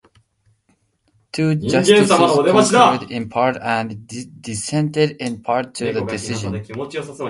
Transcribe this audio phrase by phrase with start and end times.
[1.31, 6.65] Two Justices concurred in part and dissented in part to the decision.